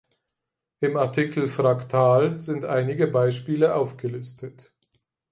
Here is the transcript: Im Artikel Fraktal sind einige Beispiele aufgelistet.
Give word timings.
Im 0.79 0.97
Artikel 0.97 1.47
Fraktal 1.47 2.41
sind 2.41 2.65
einige 2.65 3.05
Beispiele 3.05 3.75
aufgelistet. 3.75 4.73